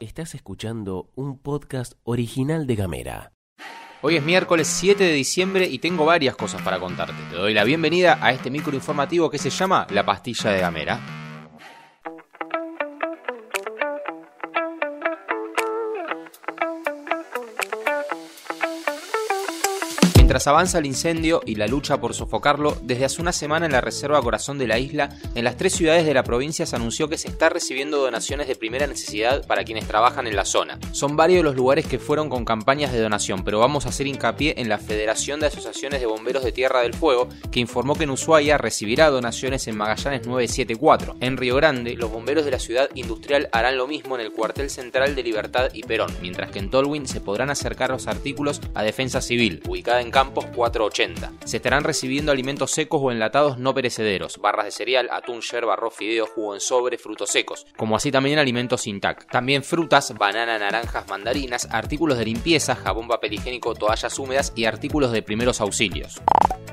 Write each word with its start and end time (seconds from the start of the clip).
Estás 0.00 0.34
escuchando 0.34 1.10
un 1.14 1.38
podcast 1.38 1.94
original 2.04 2.66
de 2.66 2.76
Gamera. 2.76 3.32
Hoy 4.02 4.16
es 4.16 4.22
miércoles 4.24 4.66
7 4.66 5.02
de 5.02 5.12
diciembre 5.12 5.66
y 5.66 5.78
tengo 5.78 6.04
varias 6.04 6.36
cosas 6.36 6.60
para 6.62 6.80
contarte. 6.80 7.14
Te 7.30 7.36
doy 7.36 7.54
la 7.54 7.64
bienvenida 7.64 8.18
a 8.20 8.32
este 8.32 8.50
micro 8.50 8.74
informativo 8.74 9.30
que 9.30 9.38
se 9.38 9.50
llama 9.50 9.86
La 9.90 10.04
Pastilla 10.04 10.50
de 10.50 10.60
Gamera. 10.60 11.21
Mientras 20.32 20.46
avanza 20.46 20.78
el 20.78 20.86
incendio 20.86 21.42
y 21.44 21.56
la 21.56 21.66
lucha 21.66 22.00
por 22.00 22.14
sofocarlo, 22.14 22.78
desde 22.80 23.04
hace 23.04 23.20
una 23.20 23.32
semana 23.32 23.66
en 23.66 23.72
la 23.72 23.82
Reserva 23.82 24.22
Corazón 24.22 24.56
de 24.56 24.66
la 24.66 24.78
isla, 24.78 25.10
en 25.34 25.44
las 25.44 25.58
tres 25.58 25.74
ciudades 25.74 26.06
de 26.06 26.14
la 26.14 26.24
provincia 26.24 26.64
se 26.64 26.74
anunció 26.74 27.06
que 27.06 27.18
se 27.18 27.28
está 27.28 27.50
recibiendo 27.50 27.98
donaciones 27.98 28.48
de 28.48 28.56
primera 28.56 28.86
necesidad 28.86 29.46
para 29.46 29.62
quienes 29.62 29.86
trabajan 29.86 30.26
en 30.26 30.34
la 30.34 30.46
zona. 30.46 30.78
Son 30.92 31.16
varios 31.16 31.44
los 31.44 31.54
lugares 31.54 31.84
que 31.84 31.98
fueron 31.98 32.30
con 32.30 32.46
campañas 32.46 32.92
de 32.92 33.00
donación, 33.00 33.44
pero 33.44 33.58
vamos 33.58 33.84
a 33.84 33.90
hacer 33.90 34.06
hincapié 34.06 34.54
en 34.56 34.70
la 34.70 34.78
Federación 34.78 35.38
de 35.38 35.48
Asociaciones 35.48 36.00
de 36.00 36.06
Bomberos 36.06 36.44
de 36.44 36.52
Tierra 36.52 36.80
del 36.80 36.94
Fuego, 36.94 37.28
que 37.50 37.60
informó 37.60 37.94
que 37.94 38.04
en 38.04 38.10
Ushuaia 38.12 38.56
recibirá 38.56 39.10
donaciones 39.10 39.68
en 39.68 39.76
Magallanes 39.76 40.26
974. 40.26 41.16
En 41.20 41.36
Río 41.36 41.56
Grande, 41.56 41.94
los 41.94 42.10
bomberos 42.10 42.46
de 42.46 42.52
la 42.52 42.58
ciudad 42.58 42.88
industrial 42.94 43.50
harán 43.52 43.76
lo 43.76 43.86
mismo 43.86 44.14
en 44.14 44.22
el 44.22 44.32
cuartel 44.32 44.70
central 44.70 45.14
de 45.14 45.24
Libertad 45.24 45.68
y 45.74 45.82
Perón, 45.82 46.10
mientras 46.22 46.50
que 46.50 46.58
en 46.58 46.70
Tolwyn 46.70 47.06
se 47.06 47.20
podrán 47.20 47.50
acercar 47.50 47.90
los 47.90 48.06
artículos 48.06 48.62
a 48.72 48.82
Defensa 48.82 49.20
Civil, 49.20 49.62
ubicada 49.68 50.00
en 50.00 50.10
Campos 50.22 50.46
480. 50.54 51.32
Se 51.44 51.56
estarán 51.56 51.82
recibiendo 51.82 52.30
alimentos 52.30 52.70
secos 52.70 53.00
o 53.02 53.10
enlatados 53.10 53.58
no 53.58 53.74
perecederos, 53.74 54.38
barras 54.38 54.66
de 54.66 54.70
cereal, 54.70 55.08
atún, 55.10 55.40
yerba, 55.40 55.72
arroz, 55.72 55.96
fideo, 55.96 56.26
jugo 56.26 56.54
en 56.54 56.60
sobre, 56.60 56.96
frutos 56.96 57.30
secos, 57.30 57.66
como 57.76 57.96
así 57.96 58.12
también 58.12 58.38
alimentos 58.38 58.86
intact. 58.86 59.28
También 59.32 59.64
frutas, 59.64 60.14
banana, 60.16 60.60
naranjas, 60.60 61.08
mandarinas, 61.08 61.66
artículos 61.72 62.18
de 62.18 62.26
limpieza, 62.26 62.76
jabón, 62.76 63.08
papel 63.08 63.32
higiénico, 63.32 63.74
toallas 63.74 64.16
húmedas 64.16 64.52
y 64.54 64.64
artículos 64.64 65.10
de 65.10 65.22
primeros 65.22 65.60
auxilios. 65.60 66.22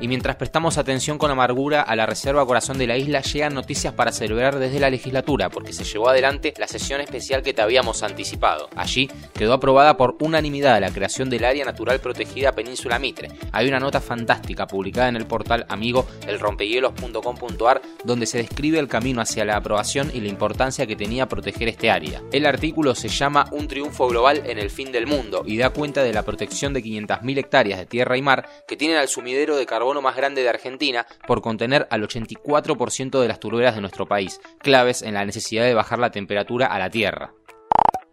Y 0.01 0.07
mientras 0.07 0.37
prestamos 0.37 0.77
atención 0.77 1.17
con 1.17 1.29
amargura 1.29 1.81
a 1.81 1.95
la 1.95 2.05
Reserva 2.05 2.45
Corazón 2.45 2.77
de 2.77 2.87
la 2.87 2.97
isla, 2.97 3.21
llegan 3.21 3.53
noticias 3.53 3.93
para 3.93 4.13
celebrar 4.13 4.57
desde 4.57 4.79
la 4.79 4.89
legislatura, 4.89 5.49
porque 5.49 5.73
se 5.73 5.83
llevó 5.83 6.07
adelante 6.07 6.53
la 6.57 6.67
sesión 6.67 7.01
especial 7.01 7.41
que 7.41 7.53
te 7.53 7.61
habíamos 7.61 8.01
anticipado. 8.01 8.69
Allí 8.77 9.09
quedó 9.33 9.53
aprobada 9.53 9.97
por 9.97 10.15
unanimidad 10.21 10.79
la 10.79 10.91
creación 10.91 11.29
del 11.29 11.43
Área 11.43 11.65
Natural 11.65 11.99
Protegida 11.99 12.53
Península 12.53 12.97
Mitre. 12.97 13.29
Hay 13.51 13.67
una 13.67 13.79
nota 13.79 14.01
fantástica 14.01 14.65
publicada 14.65 15.09
en 15.09 15.15
el 15.15 15.25
portal 15.27 15.65
amigo 15.69 16.07
elrompehielos.com.ar 16.27 17.81
donde 18.03 18.25
se 18.25 18.37
describe 18.37 18.79
el 18.79 18.87
camino 18.87 19.21
hacia 19.21 19.45
la 19.45 19.57
aprobación 19.57 20.11
y 20.13 20.21
la 20.21 20.29
importancia 20.29 20.87
que 20.87 20.95
tenía 20.95 21.27
proteger 21.27 21.67
este 21.67 21.91
área. 21.91 22.21
El 22.31 22.45
artículo 22.45 22.95
se 22.95 23.09
llama 23.09 23.47
Un 23.51 23.67
triunfo 23.67 24.07
global 24.07 24.43
en 24.45 24.57
el 24.59 24.69
fin 24.69 24.91
del 24.91 25.07
mundo 25.07 25.43
y 25.45 25.57
da 25.57 25.71
cuenta 25.71 26.03
de 26.03 26.13
la 26.13 26.23
protección 26.23 26.73
de 26.73 26.83
500.000 26.83 27.37
hectáreas 27.37 27.79
de 27.79 27.85
tierra 27.85 28.17
y 28.17 28.21
mar 28.21 28.47
que 28.67 28.77
tienen 28.77 28.97
al 28.97 29.07
sumidero 29.07 29.57
de 29.57 29.65
carbón 29.65 29.89
más 30.01 30.15
grande 30.15 30.43
de 30.43 30.49
Argentina 30.49 31.05
por 31.27 31.41
contener 31.41 31.87
al 31.89 32.03
84% 32.03 33.19
de 33.19 33.27
las 33.27 33.39
turberas 33.39 33.75
de 33.75 33.81
nuestro 33.81 34.07
país, 34.07 34.39
claves 34.59 35.01
en 35.01 35.13
la 35.13 35.25
necesidad 35.25 35.63
de 35.63 35.73
bajar 35.73 35.99
la 35.99 36.11
temperatura 36.11 36.67
a 36.67 36.79
la 36.79 36.89
Tierra. 36.89 37.33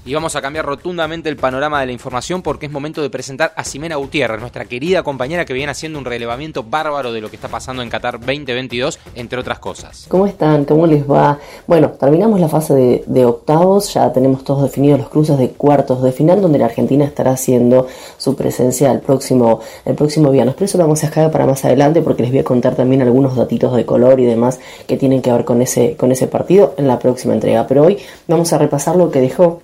Y 0.07 0.13
vamos 0.13 0.37
a 0.37 0.43
cambiar 0.43 0.67
rotundamente 0.67 1.31
el 1.31 1.39
panorama 1.39 1.81
de 1.81 1.87
la 1.87 1.93
información 1.93 2.43
porque 2.43 2.67
es 2.67 2.73
momento 2.73 3.01
de 3.01 3.09
presentar 3.09 3.55
a 3.57 3.65
Ximena 3.65 3.97
Gutiérrez, 3.97 4.39
nuestra 4.39 4.67
querida 4.67 5.03
compañera 5.03 5.47
que 5.47 5.55
viene 5.55 5.73
haciendo 5.73 5.99
un 5.99 6.05
relevamiento 6.05 6.63
bárbaro 6.63 7.11
de 7.11 7.23
lo 7.23 7.31
que 7.31 7.37
está 7.37 7.49
pasando 7.49 7.83
en 7.83 7.89
Qatar 7.89 8.21
2022, 8.21 8.99
entre 9.15 9.39
otras 9.39 9.61
cosas. 9.61 10.05
¿Cómo 10.09 10.27
están? 10.27 10.67
¿Cómo 10.67 10.87
les 10.87 11.11
va? 11.11 11.39
Bueno, 11.67 11.93
terminamos 11.93 12.39
la 12.39 12.51
fase 12.51 13.03
de, 13.07 13.25
octavos, 13.25 13.95
ya 13.95 14.13
tenemos 14.13 14.45
todos 14.45 14.65
definidos 14.65 14.99
los 14.99 15.09
cruces 15.09 15.39
de 15.39 15.53
cuartos 15.53 16.03
de 16.03 16.13
final, 16.13 16.43
donde 16.43 16.59
la 16.59 16.67
Argentina 16.67 17.07
estará 17.07 17.31
haciendo 17.31 17.87
su 18.19 18.37
presencia 18.37 18.93
el 18.93 19.01
próximo, 19.01 19.61
el 19.87 19.95
próximo 19.95 20.31
viernes. 20.31 20.55
Pero 20.55 20.67
eso 20.67 20.77
lo 20.77 20.85
vamos 20.85 21.03
a 21.03 21.07
dejar 21.07 21.31
para 21.31 21.47
más 21.47 21.65
adelante 21.65 22.03
porque 22.03 22.25
les 22.25 22.31
voy 22.31 22.41
a 22.41 22.45
contar 22.45 22.75
también 22.75 23.01
algunos 23.01 23.37
datitos 23.37 23.75
de 23.75 23.87
color 23.87 24.21
y 24.21 24.27
demás 24.27 24.61
que 24.87 24.99
tienen 24.99 25.23
que 25.23 25.33
ver 25.33 25.47
con 25.47 25.63
ese, 25.63 25.97
con 25.97 26.13
ese 26.13 26.27
partido 26.27 26.75
en 26.77 26.89
la 26.89 26.99
próxima 26.99 27.33
entrega. 27.33 27.67
Pero 27.67 27.85
hoy 27.85 27.97
vamos 28.29 28.53
a 28.53 28.59
repasar 28.59 28.97
lo 28.97 29.11
que 29.11 29.23
dejó 29.23 29.63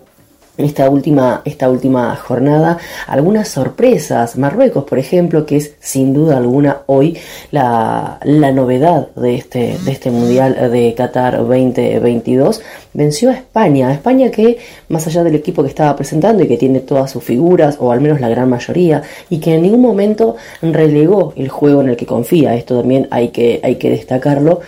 esta 0.64 0.88
última, 0.88 1.42
esta 1.44 1.68
última 1.68 2.14
jornada 2.16 2.78
algunas 3.06 3.48
sorpresas. 3.48 4.36
Marruecos, 4.36 4.84
por 4.84 4.98
ejemplo, 4.98 5.46
que 5.46 5.56
es 5.56 5.74
sin 5.80 6.12
duda 6.12 6.36
alguna 6.36 6.82
hoy 6.86 7.18
la, 7.50 8.18
la 8.24 8.52
novedad 8.52 9.08
de 9.16 9.34
este, 9.34 9.76
de 9.84 9.92
este 9.92 10.10
Mundial 10.10 10.70
de 10.70 10.94
Qatar 10.94 11.38
2022, 11.38 12.62
venció 12.92 13.30
a 13.30 13.34
España. 13.34 13.92
España 13.92 14.30
que, 14.30 14.58
más 14.88 15.06
allá 15.06 15.24
del 15.24 15.34
equipo 15.34 15.62
que 15.62 15.68
estaba 15.68 15.96
presentando 15.96 16.42
y 16.42 16.48
que 16.48 16.56
tiene 16.56 16.80
todas 16.80 17.10
sus 17.10 17.22
figuras, 17.22 17.76
o 17.78 17.92
al 17.92 18.00
menos 18.00 18.20
la 18.20 18.28
gran 18.28 18.48
mayoría, 18.48 19.02
y 19.28 19.38
que 19.38 19.54
en 19.54 19.62
ningún 19.62 19.80
momento 19.80 20.36
relegó 20.62 21.32
el 21.36 21.48
juego 21.48 21.80
en 21.82 21.90
el 21.90 21.96
que 21.96 22.06
confía, 22.06 22.54
esto 22.54 22.78
también 22.78 23.08
hay 23.10 23.28
que, 23.28 23.60
hay 23.62 23.76
que 23.76 23.90
destacarlo, 23.90 24.60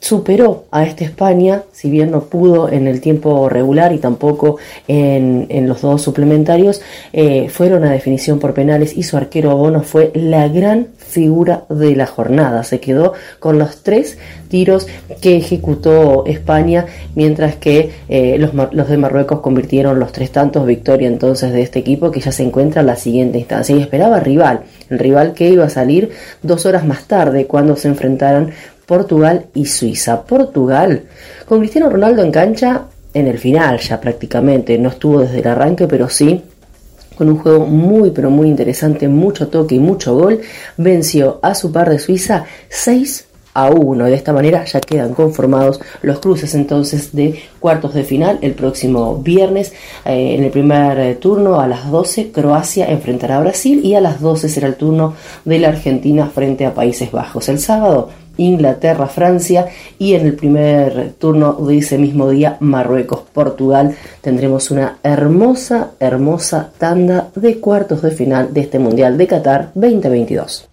superó 0.00 0.64
a 0.70 0.84
esta 0.84 1.04
España, 1.04 1.62
si 1.72 1.90
bien 1.90 2.10
no 2.10 2.22
pudo 2.22 2.70
en 2.70 2.86
el 2.86 3.02
tiempo 3.02 3.50
regular 3.50 3.92
y 3.92 3.98
tampoco 3.98 4.56
en, 4.88 5.68
los 5.68 5.82
dos 5.82 6.00
suplementarios, 6.00 6.80
eh, 7.12 7.48
fueron 7.50 7.84
a 7.84 7.90
definición 7.90 8.38
por 8.38 8.54
penales 8.54 8.96
y 8.96 9.02
su 9.02 9.18
arquero 9.18 9.54
Bono 9.56 9.82
fue 9.82 10.10
la 10.14 10.48
gran 10.48 10.88
figura 10.96 11.64
de 11.68 11.94
la 11.96 12.06
jornada. 12.06 12.64
Se 12.64 12.80
quedó 12.80 13.12
con 13.40 13.58
los 13.58 13.82
tres 13.82 14.16
tiros 14.48 14.86
que 15.20 15.36
ejecutó 15.36 16.24
España, 16.26 16.86
mientras 17.14 17.56
que 17.56 17.90
eh, 18.08 18.38
los, 18.38 18.54
los, 18.54 18.88
de 18.88 18.96
Marruecos 18.96 19.40
convirtieron 19.40 20.00
los 20.00 20.12
tres 20.12 20.32
tantos. 20.32 20.66
Victoria 20.66 21.08
entonces 21.08 21.52
de 21.52 21.60
este 21.60 21.80
equipo 21.80 22.10
que 22.10 22.20
ya 22.20 22.32
se 22.32 22.42
encuentra 22.42 22.80
en 22.80 22.86
la 22.86 22.96
siguiente 22.96 23.38
instancia 23.38 23.76
y 23.76 23.82
esperaba 23.82 24.18
rival, 24.20 24.62
el 24.88 24.98
rival 24.98 25.34
que 25.34 25.48
iba 25.48 25.64
a 25.64 25.70
salir 25.70 26.10
dos 26.42 26.64
horas 26.64 26.86
más 26.86 27.04
tarde 27.04 27.46
cuando 27.46 27.76
se 27.76 27.88
enfrentaran 27.88 28.52
Portugal 28.90 29.46
y 29.54 29.66
Suiza. 29.66 30.24
Portugal, 30.24 31.04
con 31.46 31.60
Cristiano 31.60 31.88
Ronaldo 31.88 32.24
en 32.24 32.32
cancha 32.32 32.86
en 33.14 33.28
el 33.28 33.38
final 33.38 33.78
ya 33.78 34.00
prácticamente, 34.00 34.76
no 34.78 34.88
estuvo 34.88 35.20
desde 35.20 35.38
el 35.38 35.46
arranque, 35.46 35.86
pero 35.86 36.08
sí 36.08 36.42
con 37.16 37.28
un 37.28 37.38
juego 37.38 37.66
muy 37.66 38.10
pero 38.10 38.30
muy 38.30 38.48
interesante, 38.48 39.06
mucho 39.06 39.46
toque 39.46 39.76
y 39.76 39.78
mucho 39.78 40.16
gol, 40.16 40.40
venció 40.76 41.38
a 41.40 41.54
su 41.54 41.70
par 41.70 41.88
de 41.88 42.00
Suiza 42.00 42.46
6 42.68 43.26
a 43.54 43.70
1. 43.70 44.06
De 44.06 44.14
esta 44.14 44.32
manera 44.32 44.64
ya 44.64 44.80
quedan 44.80 45.14
conformados 45.14 45.80
los 46.02 46.18
cruces 46.18 46.52
entonces 46.56 47.12
de 47.12 47.40
cuartos 47.60 47.94
de 47.94 48.02
final 48.02 48.40
el 48.42 48.54
próximo 48.54 49.18
viernes. 49.18 49.72
Eh, 50.04 50.34
en 50.34 50.42
el 50.42 50.50
primer 50.50 50.98
eh, 50.98 51.14
turno 51.14 51.60
a 51.60 51.68
las 51.68 51.88
12 51.88 52.32
Croacia 52.32 52.90
enfrentará 52.90 53.38
a 53.38 53.42
Brasil 53.42 53.84
y 53.84 53.94
a 53.94 54.00
las 54.00 54.20
12 54.20 54.48
será 54.48 54.66
el 54.66 54.74
turno 54.74 55.14
de 55.44 55.60
la 55.60 55.68
Argentina 55.68 56.26
frente 56.26 56.66
a 56.66 56.74
Países 56.74 57.12
Bajos. 57.12 57.48
El 57.48 57.60
sábado 57.60 58.10
Inglaterra, 58.36 59.06
Francia 59.06 59.66
y 59.98 60.14
en 60.14 60.26
el 60.26 60.34
primer 60.34 61.12
turno 61.18 61.54
de 61.54 61.78
ese 61.78 61.98
mismo 61.98 62.28
día 62.30 62.56
Marruecos, 62.60 63.22
Portugal. 63.32 63.94
Tendremos 64.20 64.70
una 64.70 64.98
hermosa, 65.02 65.90
hermosa 66.00 66.70
tanda 66.78 67.28
de 67.34 67.60
cuartos 67.60 68.02
de 68.02 68.10
final 68.10 68.52
de 68.54 68.62
este 68.62 68.78
Mundial 68.78 69.18
de 69.18 69.26
Qatar 69.26 69.70
2022. 69.74 70.70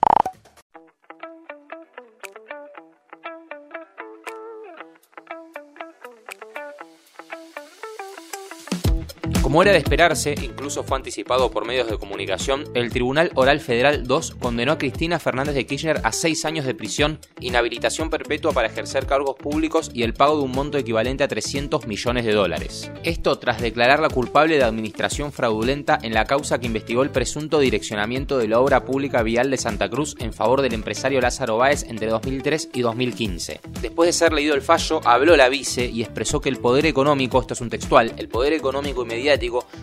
Como 9.47 9.61
era 9.61 9.71
de 9.71 9.77
esperarse, 9.77 10.35
incluso 10.44 10.83
fue 10.83 10.97
anticipado 10.97 11.49
por 11.49 11.65
medios 11.65 11.89
de 11.89 11.97
comunicación, 11.97 12.65
el 12.73 12.91
Tribunal 12.91 13.31
Oral 13.33 13.61
Federal 13.61 14.05
2 14.05 14.35
condenó 14.41 14.73
a 14.73 14.77
Cristina 14.77 15.19
Fernández 15.19 15.55
de 15.55 15.65
Kirchner 15.65 16.01
a 16.03 16.11
seis 16.11 16.44
años 16.44 16.65
de 16.65 16.75
prisión, 16.75 17.17
inhabilitación 17.39 18.09
perpetua 18.09 18.51
para 18.51 18.67
ejercer 18.67 19.05
cargos 19.05 19.38
públicos 19.38 19.89
y 19.94 20.03
el 20.03 20.13
pago 20.13 20.35
de 20.35 20.44
un 20.44 20.51
monto 20.51 20.77
equivalente 20.77 21.23
a 21.23 21.29
300 21.29 21.88
millones 21.88 22.25
de 22.25 22.33
dólares. 22.33 22.91
Esto 23.05 23.39
tras 23.39 23.61
declararla 23.61 24.09
culpable 24.09 24.57
de 24.57 24.65
administración 24.65 25.31
fraudulenta 25.31 25.97
en 26.01 26.13
la 26.13 26.25
causa 26.25 26.59
que 26.59 26.67
investigó 26.67 27.03
el 27.03 27.11
presunto 27.11 27.59
direccionamiento 27.59 28.38
de 28.39 28.50
la 28.50 28.59
obra 28.59 28.83
pública 28.83 29.23
vial 29.23 29.50
de 29.50 29.55
Santa 29.55 29.89
Cruz 29.89 30.17
en 30.19 30.33
favor 30.33 30.61
del 30.61 30.73
empresario 30.73 31.21
Lázaro 31.21 31.55
Báez 31.55 31.83
entre 31.83 32.07
2003 32.07 32.71
y 32.73 32.81
2015. 32.81 33.61
Después 33.81 34.07
de 34.07 34.11
ser 34.11 34.33
leído 34.33 34.55
el 34.55 34.61
fallo, 34.61 35.00
habló 35.05 35.38
la 35.38 35.47
vice 35.47 35.85
y 35.85 36.01
expresó 36.01 36.41
que 36.41 36.50
el 36.50 36.57
poder 36.57 36.85
económico, 36.85 37.39
esto 37.39 37.53
es 37.53 37.61
un 37.61 37.69
textual, 37.69 38.11
el 38.17 38.27
poder 38.27 38.51
económico 38.51 39.05
y 39.05 39.37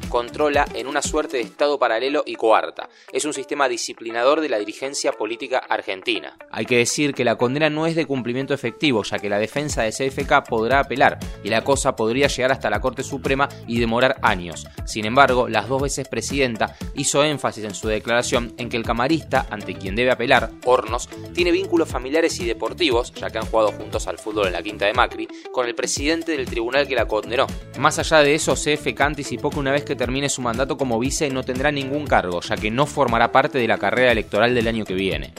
controla 0.09 0.67
en 0.75 0.87
una 0.87 1.03
suerte 1.03 1.37
de 1.37 1.43
Estado 1.43 1.79
paralelo 1.79 2.23
y 2.27 2.35
coarta. 2.35 2.89
Es 3.13 3.25
un 3.25 3.33
sistema 3.33 3.69
disciplinador 3.69 4.41
de 4.41 4.49
la 4.49 4.59
dirigencia 4.59 5.13
política 5.13 5.59
argentina. 5.59 6.37
Hay 6.51 6.67
que 6.67 6.79
decir 6.79 7.15
que 7.15 7.25
la 7.25 7.37
condena 7.37 7.71
no 7.71 7.87
es 7.87 7.95
de 7.95 8.07
cumplimiento 8.07 8.55
efectivo, 8.55 9.03
ya 9.05 9.19
que 9.19 9.29
la 9.29 9.39
defensa 9.39 9.83
de 9.83 9.91
CFK 9.91 10.49
podrá 10.49 10.81
apelar 10.81 11.19
y 11.43 11.49
la 11.49 11.63
cosa 11.63 11.95
podría 11.97 12.27
llegar 12.27 12.53
hasta 12.53 12.71
la 12.71 12.81
Corte 12.81 13.03
Suprema 13.03 13.49
y 13.67 13.79
demorar 13.79 14.17
años. 14.23 14.67
Sin 14.85 15.05
embargo, 15.05 15.49
las 15.49 15.69
dos 15.69 15.83
veces 15.83 16.09
presidenta 16.09 16.77
hizo 16.95 17.23
énfasis 17.25 17.65
en 17.65 17.75
su 17.75 17.89
declaración 17.89 18.55
en 18.59 18.69
que 18.69 18.77
el 18.77 18.85
camarista, 18.85 19.47
ante 19.51 19.75
quien 19.75 19.95
debe 19.95 20.11
apelar, 20.11 20.51
Hornos, 20.65 21.09
tiene 21.33 21.51
vínculos 21.51 21.89
familiares 21.89 22.39
y 22.41 22.47
deportivos, 22.47 23.13
ya 23.15 23.31
que 23.31 23.39
han 23.39 23.47
jugado 23.47 23.73
juntos 23.73 24.07
al 24.07 24.19
fútbol 24.19 24.49
en 24.49 24.53
la 24.53 24.63
quinta 24.63 24.87
de 24.87 24.95
Macri, 24.95 25.29
con 25.53 25.67
el 25.67 25.75
presidente 25.75 26.33
del 26.33 26.47
tribunal 26.47 26.87
que 26.87 26.95
la 26.95 27.07
condenó. 27.07 27.47
Más 27.79 27.99
allá 27.99 28.21
de 28.21 28.35
eso, 28.35 28.55
CFK 28.55 29.01
anticipó 29.01 29.44
que 29.51 29.59
una 29.59 29.73
vez 29.73 29.85
que 29.85 29.97
termine 29.97 30.29
su 30.29 30.43
mandato 30.43 30.77
como 30.77 30.99
vice 30.99 31.31
no 31.31 31.43
tendrá 31.43 31.71
ningún 31.71 32.07
cargo, 32.07 32.41
ya 32.41 32.57
que 32.57 32.71
no 32.71 32.87
formará 32.87 33.33
parte 33.33 33.59
de 33.59 33.69
la 33.69 33.79
carrera 33.79 34.13
electoral 34.13 34.55
del 34.55 34.69
año 34.69 34.85
que 34.85 34.95
viene. 34.95 35.33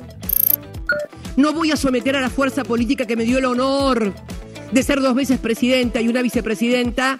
No 1.35 1.53
voy 1.53 1.71
a 1.71 1.75
someter 1.75 2.15
a 2.15 2.21
la 2.21 2.29
fuerza 2.29 2.63
política 2.63 3.05
que 3.05 3.15
me 3.15 3.25
dio 3.25 3.39
el 3.39 3.45
honor 3.45 4.13
de 4.71 4.83
ser 4.83 5.01
dos 5.01 5.15
veces 5.15 5.39
presidenta 5.39 6.01
y 6.01 6.07
una 6.07 6.21
vicepresidenta 6.21 7.19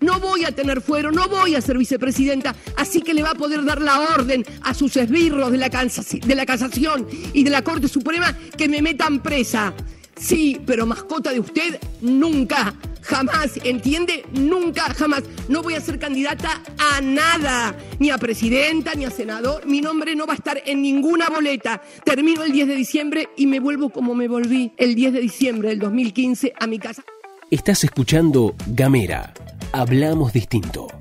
no 0.00 0.20
voy 0.20 0.44
a 0.44 0.52
tener 0.52 0.80
fuero, 0.80 1.10
no 1.10 1.28
voy 1.28 1.54
a 1.54 1.60
ser 1.60 1.78
vicepresidenta, 1.78 2.54
así 2.76 3.02
que 3.02 3.14
le 3.14 3.22
va 3.22 3.30
a 3.30 3.34
poder 3.34 3.64
dar 3.64 3.80
la 3.80 4.00
orden 4.00 4.44
a 4.62 4.74
sus 4.74 4.96
esbirros 4.96 5.50
de 5.50 5.58
la, 5.58 5.68
de 5.68 6.34
la 6.34 6.46
casación 6.46 7.06
y 7.32 7.44
de 7.44 7.50
la 7.50 7.62
Corte 7.62 7.88
Suprema 7.88 8.36
que 8.56 8.68
me 8.68 8.82
metan 8.82 9.22
presa. 9.22 9.74
Sí, 10.18 10.58
pero 10.64 10.86
mascota 10.86 11.30
de 11.30 11.40
usted, 11.40 11.78
nunca, 12.00 12.74
jamás, 13.02 13.58
¿entiende? 13.64 14.24
Nunca, 14.32 14.94
jamás. 14.94 15.22
No 15.48 15.62
voy 15.62 15.74
a 15.74 15.80
ser 15.80 15.98
candidata 15.98 16.62
a 16.78 17.02
nada, 17.02 17.76
ni 17.98 18.08
a 18.08 18.16
presidenta, 18.16 18.94
ni 18.94 19.04
a 19.04 19.10
senador. 19.10 19.66
Mi 19.66 19.82
nombre 19.82 20.16
no 20.16 20.26
va 20.26 20.32
a 20.32 20.36
estar 20.36 20.62
en 20.64 20.80
ninguna 20.80 21.28
boleta. 21.28 21.82
Termino 22.02 22.44
el 22.44 22.52
10 22.52 22.68
de 22.68 22.74
diciembre 22.74 23.28
y 23.36 23.46
me 23.46 23.60
vuelvo 23.60 23.90
como 23.90 24.14
me 24.14 24.26
volví 24.26 24.72
el 24.78 24.94
10 24.94 25.12
de 25.12 25.20
diciembre 25.20 25.68
del 25.68 25.80
2015 25.80 26.54
a 26.58 26.66
mi 26.66 26.78
casa. 26.78 27.04
Estás 27.50 27.84
escuchando 27.84 28.54
Gamera 28.66 29.34
Hablamos 29.78 30.32
distinto. 30.32 30.95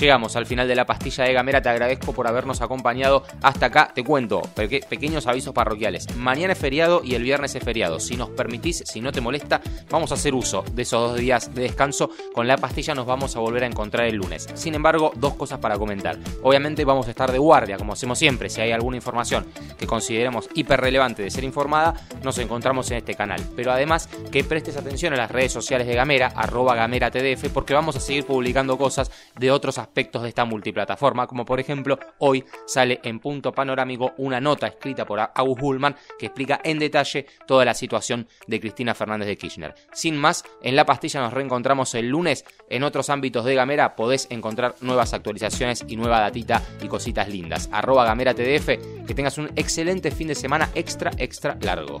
Llegamos 0.00 0.34
al 0.34 0.46
final 0.46 0.66
de 0.66 0.74
la 0.74 0.86
pastilla 0.86 1.24
de 1.24 1.34
Gamera, 1.34 1.60
te 1.60 1.68
agradezco 1.68 2.14
por 2.14 2.26
habernos 2.26 2.62
acompañado 2.62 3.22
hasta 3.42 3.66
acá. 3.66 3.92
Te 3.94 4.02
cuento, 4.02 4.40
pequeños 4.54 5.26
avisos 5.26 5.52
parroquiales. 5.52 6.16
Mañana 6.16 6.54
es 6.54 6.58
feriado 6.58 7.02
y 7.04 7.16
el 7.16 7.22
viernes 7.22 7.54
es 7.54 7.62
feriado. 7.62 8.00
Si 8.00 8.16
nos 8.16 8.30
permitís, 8.30 8.82
si 8.86 9.02
no 9.02 9.12
te 9.12 9.20
molesta, 9.20 9.60
vamos 9.90 10.10
a 10.10 10.14
hacer 10.14 10.32
uso 10.32 10.64
de 10.72 10.82
esos 10.82 11.10
dos 11.10 11.18
días 11.18 11.54
de 11.54 11.64
descanso. 11.64 12.08
Con 12.32 12.48
la 12.48 12.56
pastilla 12.56 12.94
nos 12.94 13.04
vamos 13.04 13.36
a 13.36 13.40
volver 13.40 13.64
a 13.64 13.66
encontrar 13.66 14.06
el 14.06 14.16
lunes. 14.16 14.48
Sin 14.54 14.74
embargo, 14.74 15.12
dos 15.16 15.34
cosas 15.34 15.58
para 15.58 15.76
comentar. 15.76 16.16
Obviamente 16.42 16.82
vamos 16.86 17.06
a 17.06 17.10
estar 17.10 17.30
de 17.30 17.38
guardia, 17.38 17.76
como 17.76 17.92
hacemos 17.92 18.18
siempre. 18.18 18.48
Si 18.48 18.62
hay 18.62 18.72
alguna 18.72 18.96
información 18.96 19.44
que 19.78 19.86
consideremos 19.86 20.48
hiper 20.54 20.80
relevante 20.80 21.24
de 21.24 21.30
ser 21.30 21.44
informada, 21.44 21.92
nos 22.22 22.38
encontramos 22.38 22.90
en 22.90 22.96
este 22.96 23.14
canal. 23.16 23.42
Pero 23.54 23.70
además, 23.70 24.08
que 24.32 24.44
prestes 24.44 24.78
atención 24.78 25.12
a 25.12 25.18
las 25.18 25.30
redes 25.30 25.52
sociales 25.52 25.86
de 25.86 25.94
Gamera, 25.94 26.28
arroba 26.34 26.74
Gamera 26.74 27.10
TDF, 27.10 27.50
porque 27.52 27.74
vamos 27.74 27.96
a 27.96 28.00
seguir 28.00 28.24
publicando 28.24 28.78
cosas 28.78 29.10
de 29.36 29.50
otros 29.50 29.76
aspectos 29.76 29.89
aspectos 29.90 30.22
de 30.22 30.28
esta 30.28 30.44
multiplataforma, 30.44 31.26
como 31.26 31.44
por 31.44 31.58
ejemplo 31.58 31.98
hoy 32.18 32.44
sale 32.64 33.00
en 33.02 33.18
punto 33.18 33.50
panorámico 33.52 34.14
una 34.18 34.40
nota 34.40 34.68
escrita 34.68 35.04
por 35.04 35.20
August 35.34 35.62
Hullman 35.62 35.96
que 36.18 36.26
explica 36.26 36.60
en 36.62 36.78
detalle 36.78 37.26
toda 37.46 37.64
la 37.64 37.74
situación 37.74 38.28
de 38.46 38.60
Cristina 38.60 38.94
Fernández 38.94 39.26
de 39.26 39.36
Kirchner. 39.36 39.74
Sin 39.92 40.16
más, 40.16 40.44
en 40.62 40.76
la 40.76 40.86
pastilla 40.86 41.20
nos 41.20 41.32
reencontramos 41.32 41.94
el 41.96 42.08
lunes. 42.08 42.44
En 42.68 42.84
otros 42.84 43.10
ámbitos 43.10 43.44
de 43.44 43.56
Gamera 43.56 43.96
podés 43.96 44.28
encontrar 44.30 44.76
nuevas 44.80 45.12
actualizaciones 45.12 45.84
y 45.88 45.96
nueva 45.96 46.20
datita 46.20 46.62
y 46.80 46.86
cositas 46.86 47.28
lindas. 47.28 47.68
Arroba 47.72 48.14
TDF, 48.14 49.06
que 49.06 49.14
tengas 49.14 49.38
un 49.38 49.50
excelente 49.56 50.10
fin 50.12 50.28
de 50.28 50.34
semana 50.36 50.70
extra, 50.74 51.10
extra 51.18 51.58
largo. 51.60 52.00